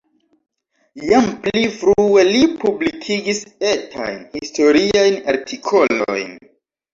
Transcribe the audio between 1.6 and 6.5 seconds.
frue li publikigis etajn historiajn artikolojn.